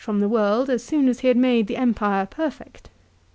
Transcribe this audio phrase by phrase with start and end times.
[0.03, 2.89] 213 from the world, as soon as lie had made the Empire perfect.